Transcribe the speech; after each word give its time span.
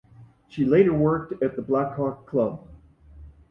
She 0.47 0.65
later 0.65 0.95
worked 0.95 1.43
at 1.43 1.55
the 1.55 1.61
Blackhawk 1.61 2.25
Club. 2.25 2.67